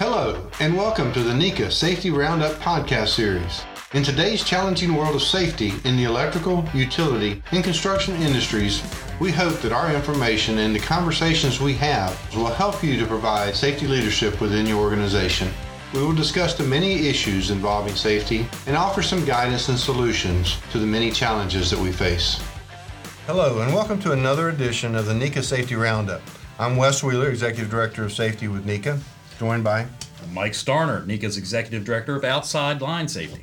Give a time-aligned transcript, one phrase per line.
[0.00, 3.60] Hello, and welcome to the NECA Safety Roundup podcast series.
[3.92, 8.82] In today's challenging world of safety in the electrical, utility, and construction industries,
[9.20, 13.54] we hope that our information and the conversations we have will help you to provide
[13.54, 15.52] safety leadership within your organization.
[15.92, 20.78] We will discuss the many issues involving safety and offer some guidance and solutions to
[20.78, 22.42] the many challenges that we face.
[23.26, 26.22] Hello, and welcome to another edition of the NECA Safety Roundup.
[26.58, 28.98] I'm Wes Wheeler, Executive Director of Safety with NECA,
[29.40, 29.86] joined by
[30.34, 33.42] Mike Starner, NECA's Executive Director of Outside Line Safety.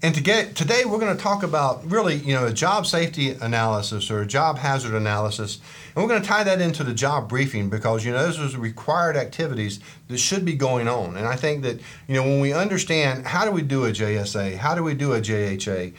[0.00, 3.30] And to get, today we're going to talk about really, you know, a job safety
[3.30, 5.58] analysis or a job hazard analysis.
[5.96, 8.56] And we're going to tie that into the job briefing because, you know, those are
[8.56, 11.16] required activities that should be going on.
[11.16, 14.58] And I think that, you know, when we understand how do we do a JSA,
[14.58, 15.92] how do we do a JHA,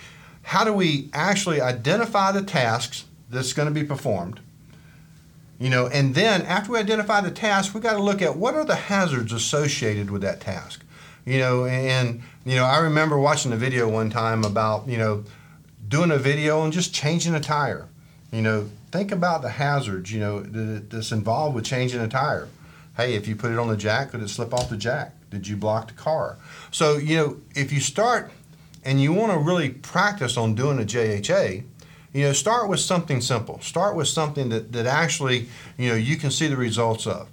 [0.43, 4.39] how do we actually identify the tasks that's going to be performed,
[5.63, 8.53] you know, and then after we identify the task, we got to look at what
[8.55, 10.83] are the hazards associated with that task
[11.25, 15.23] you know and you know i remember watching a video one time about you know
[15.87, 17.87] doing a video and just changing a tire.
[18.31, 22.47] You know think about the hazards you know that's involved with changing a tire.
[22.97, 25.13] Hey if you put it on the jack could it slip off the jack?
[25.29, 26.37] Did you block the car?
[26.71, 28.31] So you know if you start
[28.83, 31.63] and you want to really practice on doing a jha
[32.13, 33.59] you know start with something simple.
[33.61, 35.47] Start with something that, that actually
[35.77, 37.29] you know you can see the results of.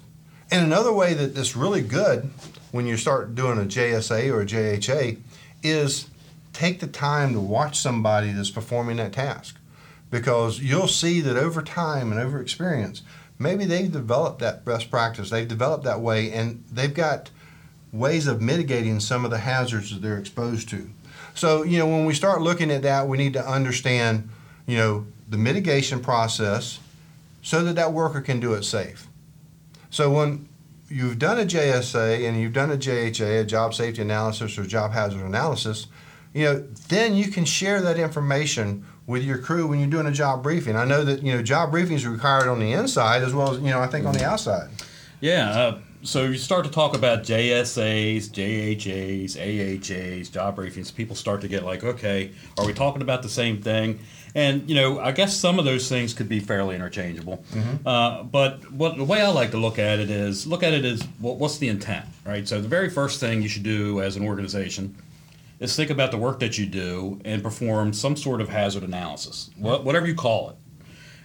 [0.51, 2.31] And another way that that's really good
[2.73, 5.19] when you start doing a JSA or a JHA
[5.63, 6.09] is
[6.53, 9.57] take the time to watch somebody that's performing that task.
[10.11, 13.03] Because you'll see that over time and over experience
[13.41, 17.31] maybe they've developed that best practice they've developed that way and they've got
[17.91, 20.89] ways of mitigating some of the hazards that they're exposed to.
[21.35, 24.29] So you know when we start looking at that we need to understand
[24.67, 26.81] you know the mitigation process
[27.43, 29.07] so that that worker can do it safe
[29.91, 30.49] so when
[30.91, 34.93] you've done a JSA and you've done a JHA, a job safety analysis or job
[34.93, 35.87] hazard analysis,
[36.33, 40.13] you know, then you can share that information with your crew when you're doing a
[40.13, 40.77] job briefing.
[40.77, 43.59] I know that you know job briefings is required on the inside as well as
[43.59, 44.71] you know I think on the outside.
[45.21, 45.51] Yeah.
[45.51, 50.95] Uh, so you start to talk about JSAs, JHAs, AHAs, job briefings.
[50.95, 54.01] People start to get like, okay, are we talking about the same thing?
[54.35, 57.45] And you know, I guess some of those things could be fairly interchangeable.
[57.53, 57.87] Mm-hmm.
[57.87, 60.85] Uh, but what the way I like to look at it is look at it
[60.85, 62.47] as what, what's the intent, right?
[62.47, 64.97] So the very first thing you should do as an organization
[65.59, 69.51] is think about the work that you do and perform some sort of hazard analysis,
[69.59, 70.57] whatever you call it.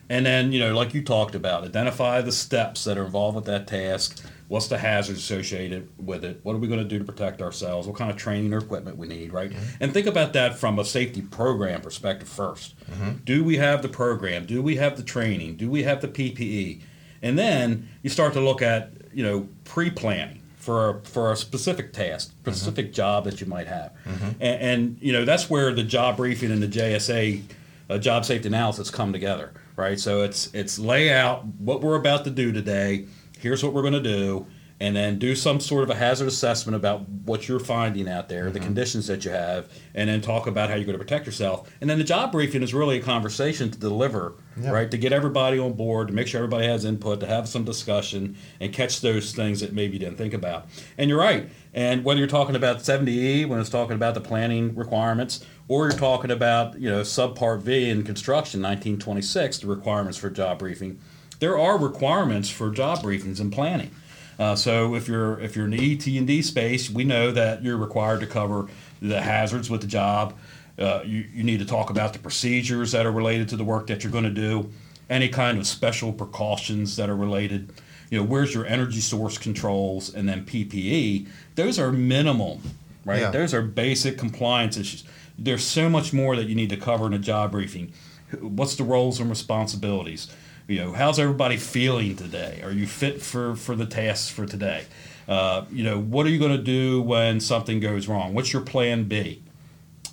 [0.09, 3.45] And then, you know, like you talked about, identify the steps that are involved with
[3.45, 6.39] that task What's the hazards associated with it?
[6.43, 7.87] What are we going to do to protect ourselves?
[7.87, 9.49] What kind of training or equipment we need, right?
[9.49, 9.83] Mm-hmm.
[9.83, 13.11] And think about that from a safety program perspective 1st mm-hmm.
[13.23, 14.45] Do we have the program?
[14.45, 15.55] Do we have the training?
[15.55, 16.81] Do we have the PPE?
[17.23, 21.91] And then you start to look at, you know, pre-planning for a, for a specific
[21.91, 22.51] task, mm-hmm.
[22.51, 22.93] specific mm-hmm.
[22.93, 23.93] job that you might have.
[24.05, 24.29] Mm-hmm.
[24.41, 27.41] And, and, you know, that's where the job briefing and the JSA
[27.89, 29.99] uh, job safety analysis come together, right?
[29.99, 33.05] So it's it's lay out what we're about to do today
[33.39, 34.47] here's what we're going to do
[34.79, 38.45] and then do some sort of a hazard assessment about what you're finding out there,
[38.45, 38.53] mm-hmm.
[38.53, 41.69] the conditions that you have, and then talk about how you're going to protect yourself.
[41.79, 44.71] And then the job briefing is really a conversation to deliver, yeah.
[44.71, 44.91] right?
[44.91, 48.35] To get everybody on board, to make sure everybody has input, to have some discussion,
[48.59, 50.67] and catch those things that maybe you didn't think about.
[50.97, 51.49] And you're right.
[51.73, 55.97] And whether you're talking about 70E, when it's talking about the planning requirements, or you're
[55.97, 60.99] talking about you know subpart V in construction, 1926, the requirements for job briefing
[61.39, 63.91] there are requirements for job briefings and planning.
[64.37, 67.63] Uh, so if you're if you're in the ET and D space, we know that
[67.63, 68.67] you're required to cover
[69.01, 70.33] the hazards with the job.
[70.77, 73.87] Uh, you, you need to talk about the procedures that are related to the work
[73.87, 74.69] that you're going to do,
[75.09, 77.71] any kind of special precautions that are related.
[78.09, 81.27] You know, where's your energy source controls, and then PPE.
[81.55, 82.59] Those are minimal,
[83.05, 83.21] right?
[83.21, 83.31] Yeah.
[83.31, 85.05] Those are basic compliance issues.
[85.39, 87.93] There's so much more that you need to cover in a job briefing.
[88.39, 90.29] What's the roles and responsibilities?
[90.67, 92.61] You know, how's everybody feeling today?
[92.63, 94.85] Are you fit for, for the tasks for today?
[95.27, 98.33] Uh, you know, what are you going to do when something goes wrong?
[98.33, 99.41] What's your plan B?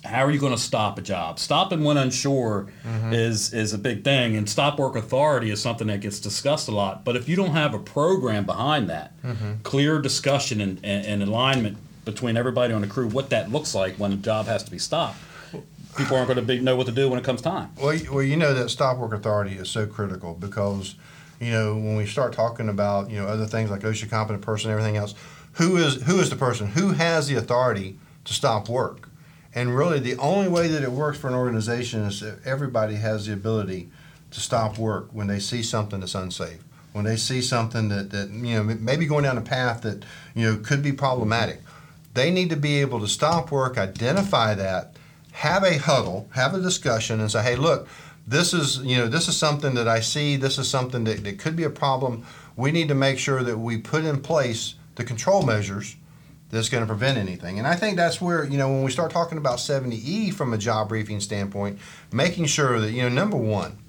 [0.03, 1.39] How are you going to stop a job?
[1.39, 3.13] Stopping when unsure mm-hmm.
[3.13, 6.71] is is a big thing, and stop work authority is something that gets discussed a
[6.71, 7.05] lot.
[7.05, 9.61] But if you don't have a program behind that, mm-hmm.
[9.63, 13.95] clear discussion and, and, and alignment between everybody on the crew, what that looks like
[13.95, 15.17] when a job has to be stopped,
[15.95, 17.71] people aren't going to know what to do when it comes time.
[17.79, 20.95] Well, well, you know that stop work authority is so critical because,
[21.39, 24.71] you know, when we start talking about you know other things like OSHA competent person,
[24.71, 25.15] and everything else,
[25.53, 29.09] who is who is the person who has the authority to stop work?
[29.55, 33.27] And really, the only way that it works for an organization is that everybody has
[33.27, 33.89] the ability
[34.31, 36.63] to stop work when they see something that's unsafe
[36.93, 40.45] when they see something that, that you know maybe going down a path that you
[40.45, 41.59] know could be problematic,
[42.13, 44.92] they need to be able to stop work, identify that,
[45.43, 47.89] have a huddle, have a discussion, and say, hey, look,
[48.25, 50.37] this is you know this is something that I see.
[50.37, 52.25] This is something that, that could be a problem.
[52.55, 55.97] We need to make sure that we put in place the control measures
[56.49, 57.57] that's going to prevent anything.
[57.57, 60.57] And I think that's where, you know, when we start talking about 70E from a
[60.57, 61.79] job briefing standpoint,
[62.11, 63.79] making sure that, you know, number one,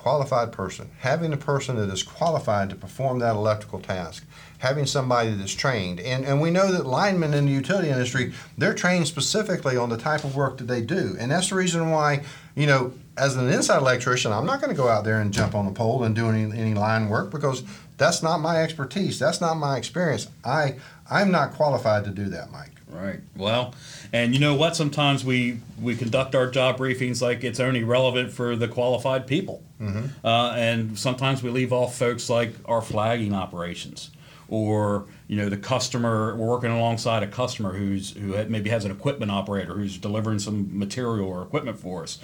[0.00, 4.24] qualified person, having a person that is qualified to perform that electrical task,
[4.58, 6.00] having somebody that's trained.
[6.00, 9.98] And, and we know that linemen in the utility industry, they're trained specifically on the
[9.98, 11.16] type of work that they do.
[11.18, 12.24] And that's the reason why,
[12.54, 15.54] you know, as an inside electrician, I'm not going to go out there and jump
[15.54, 17.62] on a pole and do any, any line work because
[17.98, 19.18] that's not my expertise.
[19.18, 20.28] That's not my experience.
[20.42, 20.76] I
[21.10, 22.79] I'm not qualified to do that, Mike.
[22.90, 23.20] Right.
[23.36, 23.74] Well,
[24.12, 24.76] and you know what?
[24.76, 29.62] Sometimes we we conduct our job briefings like it's only relevant for the qualified people,
[29.80, 30.26] mm-hmm.
[30.26, 34.10] uh, and sometimes we leave off folks like our flagging operations,
[34.48, 36.34] or you know the customer.
[36.36, 40.76] We're working alongside a customer who's who maybe has an equipment operator who's delivering some
[40.76, 42.18] material or equipment for us,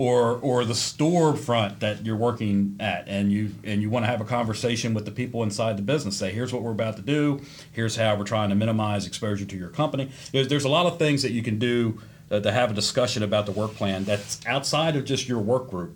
[0.00, 4.22] or or the storefront that you're working at and you and you want to have
[4.22, 6.16] a conversation with the people inside the business.
[6.16, 7.42] Say here's what we're about to do.
[7.70, 10.10] Here's how we're trying to minimize exposure to your company.
[10.32, 12.00] There's, there's a lot of things that you can do
[12.30, 15.68] uh, to have a discussion about the work plan that's outside of just your work
[15.68, 15.94] group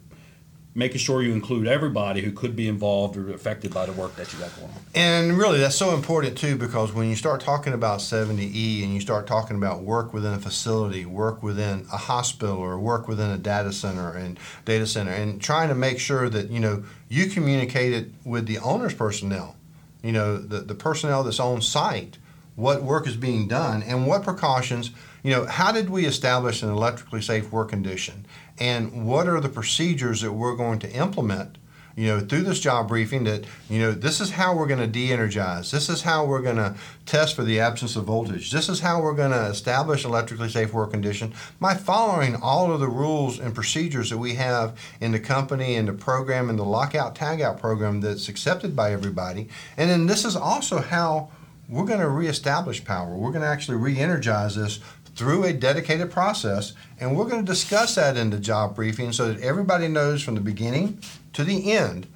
[0.75, 4.33] making sure you include everybody who could be involved or affected by the work that
[4.33, 4.81] you got going on.
[4.95, 9.01] And really, that's so important too because when you start talking about 70E and you
[9.01, 13.39] start talking about work within a facility, work within a hospital, or work within a
[13.39, 17.93] data center and data center, and trying to make sure that you know you communicate
[17.93, 19.57] it with the owner's personnel,
[20.03, 22.19] you know the the personnel that's on site,
[22.57, 24.91] what work is being done, and what precautions
[25.25, 28.27] you know, how did we establish an electrically safe work condition?
[28.59, 31.59] And what are the procedures that we're going to implement?
[31.97, 34.87] you know, through this job briefing that, you know, this is how we're going to
[34.87, 35.71] de-energize.
[35.71, 36.75] This is how we're going to
[37.07, 38.51] test for the absence of voltage.
[38.51, 42.81] This is how we're going to establish electrically safe work condition by following all of
[42.81, 46.65] the rules and procedures that we have in the company and the program and the
[46.65, 49.49] lockout tagout program that's accepted by everybody.
[49.77, 51.31] And then this is also how
[51.69, 53.17] we're going to reestablish power.
[53.17, 54.81] We're going to actually re-energize this
[55.15, 59.33] through a dedicated process, and we're going to discuss that in the job briefing so
[59.33, 60.99] that everybody knows from the beginning
[61.33, 62.07] to the end,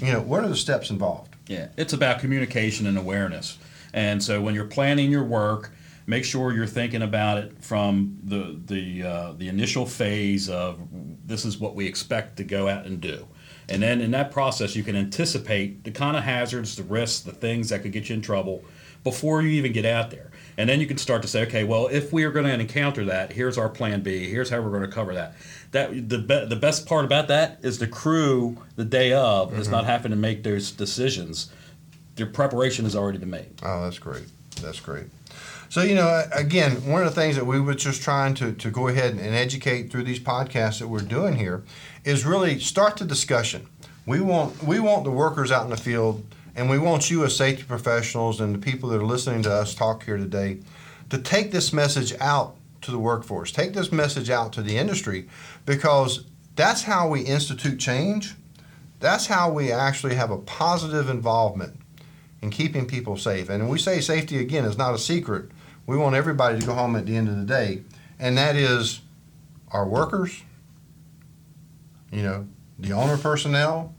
[0.00, 1.34] you know, what are the steps involved.
[1.46, 3.58] Yeah, it's about communication and awareness.
[3.92, 5.72] And so when you're planning your work,
[6.06, 10.80] make sure you're thinking about it from the the uh, the initial phase of
[11.24, 13.26] this is what we expect to go out and do.
[13.68, 17.32] And then in that process, you can anticipate the kind of hazards, the risks, the
[17.32, 18.64] things that could get you in trouble
[19.04, 20.30] before you even get out there.
[20.58, 23.04] And then you can start to say, okay, well, if we are going to encounter
[23.06, 24.28] that, here's our plan B.
[24.28, 25.34] Here's how we're going to cover that.
[25.70, 29.60] That the be- the best part about that is the crew the day of mm-hmm.
[29.60, 31.50] is not having to make those decisions.
[32.16, 33.48] Their preparation has already been made.
[33.62, 34.24] Oh, that's great.
[34.60, 35.06] That's great.
[35.70, 38.70] So, you know, again, one of the things that we were just trying to, to
[38.70, 41.62] go ahead and educate through these podcasts that we're doing here
[42.04, 43.66] is really start the discussion.
[44.04, 47.36] We want we want the workers out in the field and we want you as
[47.36, 50.58] safety professionals and the people that are listening to us talk here today
[51.10, 55.28] to take this message out to the workforce, take this message out to the industry,
[55.64, 56.24] because
[56.56, 58.34] that's how we institute change.
[59.00, 61.78] That's how we actually have a positive involvement
[62.40, 63.48] in keeping people safe.
[63.48, 65.50] And we say safety again is not a secret.
[65.86, 67.82] We want everybody to go home at the end of the day,
[68.18, 69.00] and that is
[69.70, 70.42] our workers,
[72.10, 72.46] you know,
[72.78, 73.94] the owner personnel,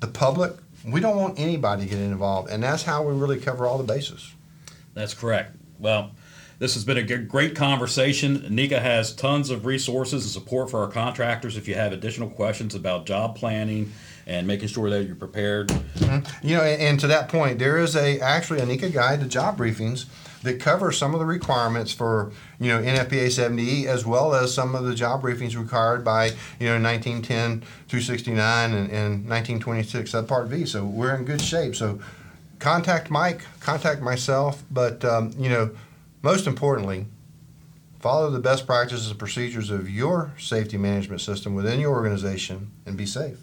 [0.00, 0.52] the public,
[0.84, 4.34] we don't want anybody getting involved, and that's how we really cover all the bases.
[4.94, 5.56] That's correct.
[5.78, 6.12] Well,
[6.58, 8.40] this has been a great conversation.
[8.40, 12.74] NECA has tons of resources and support for our contractors if you have additional questions
[12.74, 13.92] about job planning
[14.28, 15.68] and making sure that you're prepared.
[15.68, 16.46] Mm-hmm.
[16.46, 19.26] You know, and, and, to that point, there is a actually a NECA guide to
[19.26, 20.04] job briefings
[20.42, 22.30] that covers some of the requirements for
[22.60, 26.26] you know NFPA 70E as well as some of the job briefings required by
[26.60, 30.66] you know 1910 through 69 and, and 1926 subpart V.
[30.66, 31.74] So we're in good shape.
[31.74, 31.98] So
[32.58, 35.70] contact Mike, contact myself, but um, you know
[36.22, 37.06] most importantly.
[37.98, 42.96] Follow the best practices and procedures of your safety management system within your organization and
[42.96, 43.38] be safe.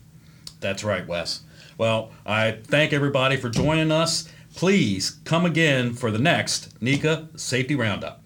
[0.60, 1.42] That's right, Wes.
[1.78, 4.30] Well, I thank everybody for joining us.
[4.56, 8.22] Please come again for the next NECA Safety Roundup.